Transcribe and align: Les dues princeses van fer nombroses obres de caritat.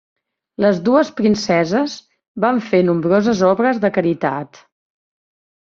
Les 0.63 0.79
dues 0.87 1.11
princeses 1.19 1.93
van 2.45 2.63
fer 2.71 2.81
nombroses 2.89 3.45
obres 3.53 3.83
de 3.85 3.93
caritat. 3.99 4.65